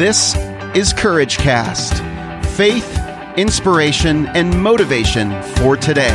This 0.00 0.34
is 0.74 0.94
Courage 0.94 1.36
Cast 1.36 1.92
faith, 2.56 2.98
inspiration, 3.36 4.28
and 4.28 4.58
motivation 4.62 5.42
for 5.42 5.76
today. 5.76 6.08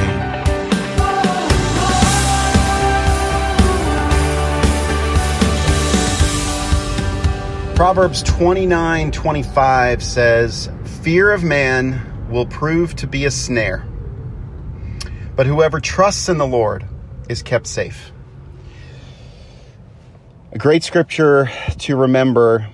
Proverbs 7.76 8.24
29 8.24 9.12
25 9.12 10.02
says, 10.02 10.68
Fear 11.04 11.30
of 11.30 11.44
man 11.44 12.28
will 12.32 12.48
prove 12.48 12.96
to 12.96 13.06
be 13.06 13.26
a 13.26 13.32
snare, 13.32 13.88
but 15.36 15.46
whoever 15.46 15.80
trusts 15.80 16.28
in 16.28 16.40
the 16.40 16.48
Lord 16.48 16.88
is 17.30 17.44
kept 17.44 17.68
safe. 17.68 18.12
A 20.54 20.58
great 20.58 20.84
scripture 20.84 21.52
to 21.78 21.96
remember, 21.96 22.68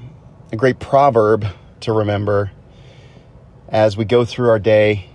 a 0.52 0.58
great 0.58 0.80
proverb 0.80 1.46
to 1.80 1.94
remember 1.94 2.52
as 3.70 3.96
we 3.96 4.04
go 4.04 4.26
through 4.26 4.50
our 4.50 4.60
day. 4.60 5.10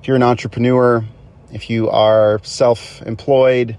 If 0.00 0.08
you're 0.08 0.16
an 0.16 0.22
entrepreneur, 0.22 1.04
if 1.52 1.68
you 1.68 1.90
are 1.90 2.40
self 2.42 3.02
employed, 3.02 3.76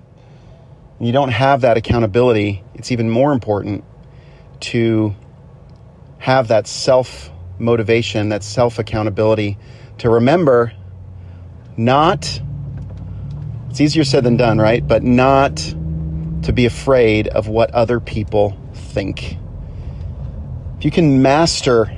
and 1.00 1.08
you 1.08 1.12
don't 1.12 1.32
have 1.32 1.62
that 1.62 1.76
accountability, 1.76 2.64
it's 2.76 2.92
even 2.92 3.10
more 3.10 3.34
important 3.34 3.84
to 4.60 5.16
have 6.20 6.50
that 6.50 6.68
self 6.68 7.32
motivation, 7.58 8.30
that 8.30 8.44
self 8.44 8.78
accountability 8.78 9.58
to 9.98 10.10
remember 10.10 10.72
not, 11.76 12.40
it's 13.72 13.82
easier 13.82 14.04
said 14.04 14.24
than 14.24 14.38
done, 14.38 14.60
right? 14.60 14.88
But 14.88 15.02
not 15.02 15.58
to 16.44 16.54
be 16.54 16.68
afraid 16.68 17.28
of 17.28 17.48
what 17.48 17.72
other 17.72 18.00
people 18.00 18.56
think. 18.74 19.38
If 20.84 20.86
you 20.88 20.92
can 20.92 21.22
master, 21.22 21.90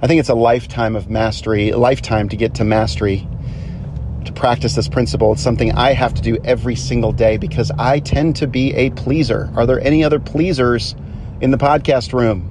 I 0.00 0.06
think 0.06 0.20
it's 0.20 0.28
a 0.28 0.34
lifetime 0.36 0.94
of 0.94 1.10
mastery, 1.10 1.70
a 1.70 1.76
lifetime 1.76 2.28
to 2.28 2.36
get 2.36 2.54
to 2.54 2.64
mastery, 2.64 3.26
to 4.26 4.32
practice 4.32 4.76
this 4.76 4.86
principle. 4.86 5.32
It's 5.32 5.42
something 5.42 5.72
I 5.72 5.92
have 5.92 6.14
to 6.14 6.22
do 6.22 6.38
every 6.44 6.76
single 6.76 7.10
day 7.10 7.36
because 7.36 7.72
I 7.76 7.98
tend 7.98 8.36
to 8.36 8.46
be 8.46 8.72
a 8.74 8.90
pleaser. 8.90 9.50
Are 9.56 9.66
there 9.66 9.80
any 9.80 10.04
other 10.04 10.20
pleasers 10.20 10.94
in 11.40 11.50
the 11.50 11.58
podcast 11.58 12.12
room? 12.12 12.48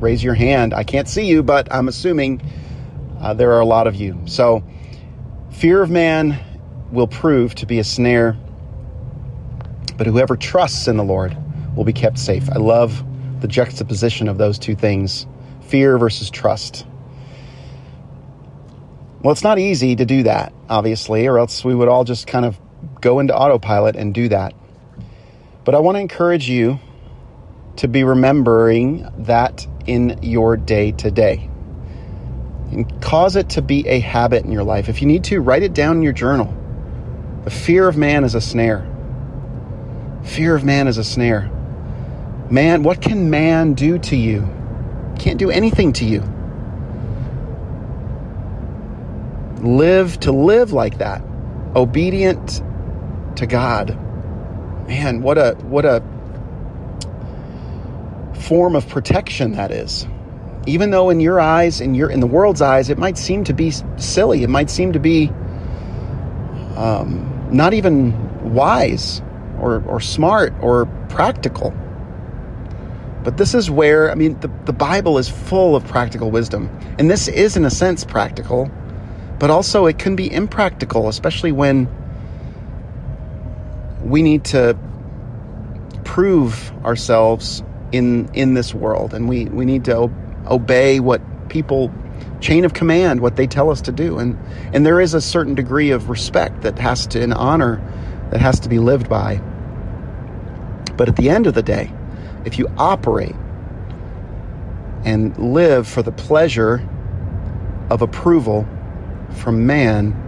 Raise 0.00 0.22
your 0.22 0.34
hand. 0.34 0.74
I 0.74 0.84
can't 0.84 1.08
see 1.08 1.24
you, 1.24 1.42
but 1.42 1.72
I'm 1.72 1.88
assuming 1.88 2.42
uh, 3.22 3.32
there 3.32 3.52
are 3.52 3.60
a 3.60 3.64
lot 3.64 3.86
of 3.86 3.94
you. 3.94 4.20
So, 4.26 4.62
fear 5.50 5.80
of 5.80 5.88
man 5.88 6.38
will 6.90 7.08
prove 7.08 7.54
to 7.54 7.64
be 7.64 7.78
a 7.78 7.84
snare, 7.84 8.36
but 9.96 10.06
whoever 10.06 10.36
trusts 10.36 10.88
in 10.88 10.98
the 10.98 11.04
Lord 11.04 11.34
will 11.74 11.84
be 11.84 11.94
kept 11.94 12.18
safe. 12.18 12.50
I 12.50 12.58
love 12.58 13.02
the 13.42 13.48
juxtaposition 13.48 14.28
of 14.28 14.38
those 14.38 14.58
two 14.58 14.74
things 14.74 15.26
fear 15.62 15.98
versus 15.98 16.30
trust. 16.30 16.86
Well, 19.20 19.32
it's 19.32 19.44
not 19.44 19.58
easy 19.58 19.96
to 19.96 20.04
do 20.04 20.24
that, 20.24 20.52
obviously, 20.68 21.26
or 21.26 21.38
else 21.38 21.64
we 21.64 21.74
would 21.74 21.88
all 21.88 22.04
just 22.04 22.26
kind 22.26 22.44
of 22.44 22.58
go 23.00 23.20
into 23.20 23.36
autopilot 23.36 23.96
and 23.96 24.14
do 24.14 24.28
that. 24.28 24.54
But 25.64 25.74
I 25.74 25.78
want 25.78 25.96
to 25.96 26.00
encourage 26.00 26.48
you 26.48 26.80
to 27.76 27.88
be 27.88 28.04
remembering 28.04 29.06
that 29.18 29.66
in 29.86 30.18
your 30.22 30.56
day 30.56 30.92
to 30.92 31.10
day. 31.10 31.48
And 32.70 33.00
cause 33.02 33.36
it 33.36 33.50
to 33.50 33.62
be 33.62 33.86
a 33.86 34.00
habit 34.00 34.44
in 34.44 34.50
your 34.50 34.64
life. 34.64 34.88
If 34.88 35.02
you 35.02 35.06
need 35.06 35.24
to, 35.24 35.40
write 35.40 35.62
it 35.62 35.74
down 35.74 35.96
in 35.96 36.02
your 36.02 36.12
journal. 36.12 36.52
The 37.44 37.50
fear 37.50 37.88
of 37.88 37.96
man 37.96 38.24
is 38.24 38.34
a 38.34 38.40
snare. 38.40 38.88
Fear 40.24 40.54
of 40.56 40.64
man 40.64 40.88
is 40.88 40.98
a 40.98 41.04
snare. 41.04 41.50
Man, 42.50 42.82
what 42.82 43.00
can 43.00 43.30
man 43.30 43.74
do 43.74 43.98
to 43.98 44.16
you? 44.16 44.48
Can't 45.18 45.38
do 45.38 45.50
anything 45.50 45.92
to 45.94 46.04
you. 46.04 46.22
Live 49.60 50.18
to 50.20 50.32
live 50.32 50.72
like 50.72 50.98
that, 50.98 51.22
obedient 51.74 52.62
to 53.36 53.46
God. 53.46 53.96
Man, 54.88 55.22
what 55.22 55.38
a 55.38 55.52
what 55.62 55.84
a 55.84 56.02
form 58.34 58.74
of 58.74 58.88
protection 58.88 59.52
that 59.52 59.70
is. 59.70 60.06
Even 60.66 60.90
though 60.90 61.10
in 61.10 61.20
your 61.20 61.40
eyes, 61.40 61.80
in 61.80 61.94
your 61.94 62.10
in 62.10 62.20
the 62.20 62.26
world's 62.26 62.60
eyes, 62.60 62.90
it 62.90 62.98
might 62.98 63.16
seem 63.16 63.44
to 63.44 63.52
be 63.52 63.72
silly. 63.96 64.42
It 64.42 64.50
might 64.50 64.68
seem 64.68 64.92
to 64.92 65.00
be 65.00 65.30
um, 66.76 67.48
not 67.50 67.74
even 67.74 68.52
wise 68.54 69.22
or, 69.60 69.82
or 69.86 70.00
smart 70.00 70.52
or 70.60 70.86
practical. 71.08 71.74
But 73.24 73.36
this 73.36 73.54
is 73.54 73.70
where, 73.70 74.10
I 74.10 74.14
mean, 74.14 74.38
the, 74.40 74.50
the 74.64 74.72
Bible 74.72 75.18
is 75.18 75.28
full 75.28 75.76
of 75.76 75.86
practical 75.86 76.30
wisdom. 76.30 76.68
And 76.98 77.10
this 77.10 77.28
is, 77.28 77.56
in 77.56 77.64
a 77.64 77.70
sense, 77.70 78.04
practical, 78.04 78.70
but 79.38 79.50
also 79.50 79.86
it 79.86 79.98
can 79.98 80.16
be 80.16 80.32
impractical, 80.32 81.08
especially 81.08 81.52
when 81.52 81.88
we 84.02 84.22
need 84.22 84.44
to 84.46 84.76
prove 86.04 86.72
ourselves 86.84 87.62
in 87.92 88.28
in 88.34 88.54
this 88.54 88.74
world. 88.74 89.14
And 89.14 89.28
we 89.28 89.44
we 89.46 89.64
need 89.64 89.84
to 89.84 90.10
obey 90.50 90.98
what 90.98 91.20
people 91.48 91.92
chain 92.40 92.64
of 92.64 92.74
command 92.74 93.20
what 93.20 93.36
they 93.36 93.46
tell 93.46 93.70
us 93.70 93.80
to 93.82 93.92
do. 93.92 94.18
And 94.18 94.36
and 94.72 94.84
there 94.84 95.00
is 95.00 95.14
a 95.14 95.20
certain 95.20 95.54
degree 95.54 95.90
of 95.90 96.10
respect 96.10 96.62
that 96.62 96.78
has 96.80 97.06
to 97.08 97.22
and 97.22 97.32
honor 97.32 97.80
that 98.30 98.40
has 98.40 98.58
to 98.60 98.68
be 98.68 98.80
lived 98.80 99.08
by. 99.08 99.36
But 100.96 101.08
at 101.08 101.16
the 101.16 101.30
end 101.30 101.46
of 101.46 101.54
the 101.54 101.62
day 101.62 101.92
if 102.44 102.58
you 102.58 102.68
operate 102.76 103.36
and 105.04 105.36
live 105.38 105.86
for 105.88 106.02
the 106.02 106.12
pleasure 106.12 106.86
of 107.90 108.02
approval 108.02 108.66
from 109.32 109.66
man 109.66 110.22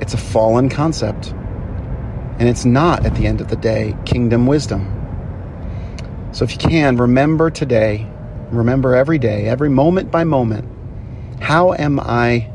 it's 0.00 0.14
a 0.14 0.18
fallen 0.18 0.68
concept. 0.68 1.32
And 2.38 2.48
it's 2.48 2.64
not 2.64 3.06
at 3.06 3.14
the 3.14 3.26
end 3.26 3.40
of 3.40 3.48
the 3.48 3.56
day 3.56 3.96
kingdom 4.04 4.46
wisdom. 4.46 4.92
So 6.32 6.44
if 6.44 6.52
you 6.52 6.58
can, 6.58 6.96
remember 6.96 7.50
today, 7.50 8.06
remember 8.50 8.94
every 8.94 9.18
day, 9.18 9.48
every 9.48 9.70
moment 9.70 10.10
by 10.10 10.24
moment, 10.24 10.68
how 11.40 11.72
am 11.72 11.98
I 11.98 12.50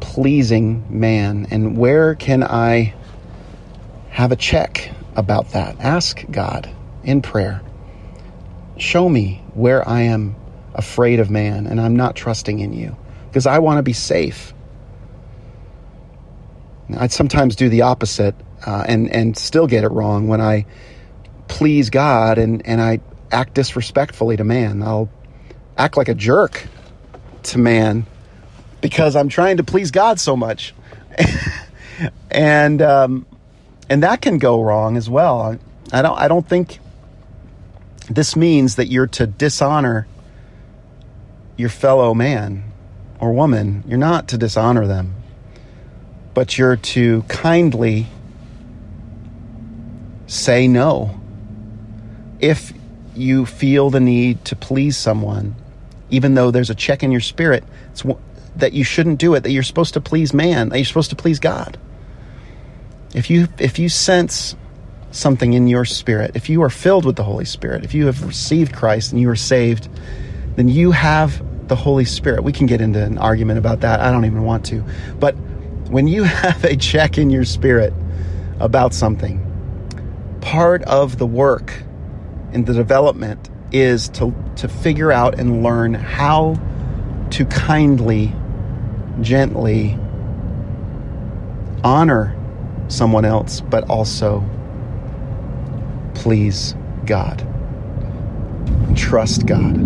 pleasing 0.00 0.84
man? 0.90 1.46
And 1.50 1.78
where 1.78 2.14
can 2.14 2.42
I 2.42 2.94
have 4.10 4.32
a 4.32 4.36
check 4.36 4.90
about 5.18 5.50
that? 5.50 5.80
Ask 5.80 6.24
God 6.30 6.70
in 7.02 7.20
prayer. 7.22 7.60
Show 8.76 9.08
me 9.08 9.42
where 9.54 9.86
I 9.86 10.02
am 10.02 10.36
afraid 10.74 11.18
of 11.18 11.28
man 11.28 11.66
and 11.66 11.80
I'm 11.80 11.96
not 11.96 12.14
trusting 12.14 12.60
in 12.60 12.72
you 12.72 12.96
because 13.26 13.44
I 13.46 13.58
want 13.58 13.78
to 13.78 13.82
be 13.82 13.92
safe. 13.92 14.54
I'd 16.96 17.12
sometimes 17.12 17.56
do 17.56 17.68
the 17.68 17.82
opposite 17.82 18.36
uh, 18.64 18.84
and 18.86 19.10
and 19.10 19.36
still 19.36 19.66
get 19.66 19.84
it 19.84 19.90
wrong 19.90 20.28
when 20.28 20.40
I 20.40 20.66
please 21.48 21.90
God 21.90 22.38
and, 22.38 22.64
and 22.64 22.80
I 22.80 23.00
act 23.32 23.54
disrespectfully 23.54 24.36
to 24.36 24.44
man. 24.44 24.82
I'll 24.82 25.10
act 25.76 25.96
like 25.96 26.08
a 26.08 26.14
jerk 26.14 26.66
to 27.44 27.58
man 27.58 28.06
because 28.80 29.16
I'm 29.16 29.28
trying 29.28 29.56
to 29.56 29.64
please 29.64 29.90
God 29.90 30.20
so 30.20 30.36
much. 30.36 30.74
and 32.30 32.80
um, 32.80 33.26
and 33.88 34.02
that 34.02 34.20
can 34.20 34.38
go 34.38 34.62
wrong 34.62 34.96
as 34.96 35.08
well. 35.08 35.58
I 35.92 36.02
don't 36.02 36.18
I 36.18 36.28
don't 36.28 36.46
think 36.48 36.78
this 38.10 38.36
means 38.36 38.76
that 38.76 38.86
you're 38.86 39.06
to 39.06 39.26
dishonor 39.26 40.06
your 41.56 41.68
fellow 41.68 42.14
man 42.14 42.64
or 43.20 43.32
woman. 43.32 43.84
You're 43.86 43.98
not 43.98 44.28
to 44.28 44.38
dishonor 44.38 44.86
them. 44.86 45.14
But 46.34 46.56
you're 46.56 46.76
to 46.76 47.22
kindly 47.22 48.06
say 50.26 50.68
no 50.68 51.18
if 52.38 52.72
you 53.16 53.44
feel 53.44 53.90
the 53.90 53.98
need 53.98 54.44
to 54.44 54.54
please 54.54 54.96
someone, 54.96 55.56
even 56.10 56.34
though 56.34 56.50
there's 56.50 56.70
a 56.70 56.74
check 56.74 57.02
in 57.02 57.10
your 57.10 57.20
spirit 57.20 57.64
that 58.56 58.72
you 58.72 58.84
shouldn't 58.84 59.18
do 59.18 59.34
it, 59.34 59.42
that 59.42 59.50
you're 59.50 59.62
supposed 59.62 59.94
to 59.94 60.00
please 60.00 60.32
man, 60.32 60.68
that 60.68 60.78
you're 60.78 60.84
supposed 60.84 61.10
to 61.10 61.16
please 61.16 61.40
God. 61.40 61.78
If 63.14 63.30
you 63.30 63.48
if 63.58 63.78
you 63.78 63.88
sense 63.88 64.54
something 65.10 65.54
in 65.54 65.68
your 65.68 65.84
spirit, 65.84 66.32
if 66.34 66.48
you 66.48 66.62
are 66.62 66.70
filled 66.70 67.04
with 67.04 67.16
the 67.16 67.24
Holy 67.24 67.44
Spirit, 67.44 67.84
if 67.84 67.94
you 67.94 68.06
have 68.06 68.24
received 68.24 68.74
Christ 68.74 69.12
and 69.12 69.20
you 69.20 69.30
are 69.30 69.36
saved, 69.36 69.88
then 70.56 70.68
you 70.68 70.90
have 70.90 71.42
the 71.68 71.76
Holy 71.76 72.04
Spirit. 72.04 72.44
We 72.44 72.52
can 72.52 72.66
get 72.66 72.80
into 72.80 73.02
an 73.02 73.18
argument 73.18 73.58
about 73.58 73.80
that. 73.80 74.00
I 74.00 74.10
don't 74.10 74.24
even 74.24 74.42
want 74.42 74.66
to. 74.66 74.84
But 75.18 75.32
when 75.88 76.08
you 76.08 76.22
have 76.24 76.64
a 76.64 76.76
check 76.76 77.18
in 77.18 77.30
your 77.30 77.44
spirit 77.44 77.92
about 78.60 78.92
something, 78.92 79.44
part 80.40 80.82
of 80.82 81.18
the 81.18 81.26
work 81.26 81.82
in 82.52 82.64
the 82.64 82.72
development 82.72 83.50
is 83.72 84.08
to, 84.08 84.34
to 84.56 84.68
figure 84.68 85.12
out 85.12 85.38
and 85.38 85.62
learn 85.62 85.94
how 85.94 86.58
to 87.30 87.44
kindly, 87.46 88.34
gently 89.20 89.98
honor 91.84 92.34
someone 92.88 93.24
else, 93.24 93.60
but 93.60 93.88
also 93.88 94.44
please 96.14 96.74
God. 97.06 97.46
trust 98.96 99.46
God 99.46 99.76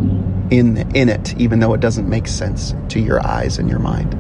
in, 0.53 0.79
in 0.95 1.09
it, 1.09 1.39
even 1.39 1.61
though 1.61 1.75
it 1.75 1.81
doesn't 1.81 2.09
make 2.09 2.27
sense 2.27 2.75
to 2.89 3.01
your 3.01 3.25
eyes 3.27 3.59
and 3.59 3.69
your 3.69 3.79
mind. 3.79 4.17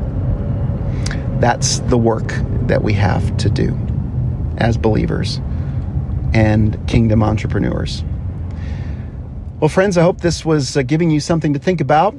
That's 1.40 1.80
the 1.80 1.98
work 1.98 2.32
that 2.66 2.82
we 2.82 2.92
have 2.94 3.36
to 3.38 3.50
do 3.50 3.76
as 4.58 4.76
believers 4.76 5.40
and 6.32 6.86
kingdom 6.86 7.22
entrepreneurs. 7.22 8.04
Well, 9.60 9.68
friends, 9.68 9.98
I 9.98 10.02
hope 10.02 10.20
this 10.20 10.44
was 10.44 10.76
uh, 10.76 10.82
giving 10.82 11.10
you 11.10 11.20
something 11.20 11.52
to 11.52 11.58
think 11.58 11.80
about. 11.80 12.14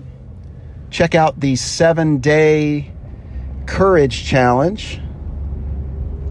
Check 0.90 1.16
out 1.16 1.40
the 1.40 1.56
seven 1.56 2.20
day 2.20 2.92
courage 3.66 4.26
challenge, 4.26 5.00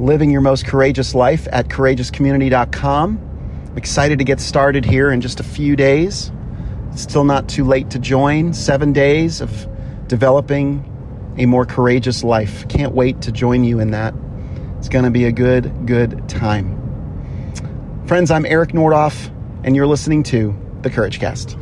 living 0.03 0.31
your 0.31 0.41
most 0.41 0.67
courageous 0.67 1.15
life 1.15 1.47
at 1.53 1.69
courageouscommunity.com. 1.69 3.69
I'm 3.71 3.79
excited 3.79 4.19
to 4.19 4.25
get 4.25 4.41
started 4.41 4.85
here 4.85 5.13
in 5.13 5.21
just 5.21 5.39
a 5.39 5.45
few 5.45 5.77
days. 5.77 6.33
It's 6.91 7.03
still 7.03 7.25
not 7.25 7.49
too 7.49 7.65
late 7.65 7.91
to 7.91 8.01
join. 8.01 8.53
Seven 8.53 8.93
days 8.93 9.41
of 9.41 9.69
developing 10.09 10.89
a 11.39 11.47
more 11.47 11.65
courageous 11.65 12.25
life. 12.25 12.69
Can't 12.69 12.95
wait 12.95 13.23
to 13.23 13.33
join 13.33 13.63
you 13.63 13.79
in 13.79 13.93
that. 13.93 14.13
It's 14.79 14.89
going 14.89 15.05
to 15.05 15.11
be 15.11 15.25
a 15.25 15.33
good, 15.33 15.87
good 15.87 16.29
time. 16.29 16.79
Friends, 18.07 18.33
I'm 18.33 18.45
Eric 18.45 18.71
Nordoff, 18.71 19.33
and 19.63 19.77
you're 19.77 19.87
listening 19.87 20.25
to 20.25 20.55
The 20.83 20.91
Courage 20.91 21.21
Cast. 21.21 21.57